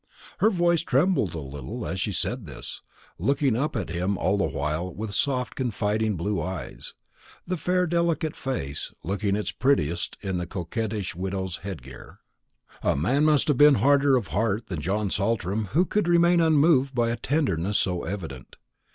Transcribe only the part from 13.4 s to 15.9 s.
have been harder of heart than John Saltram who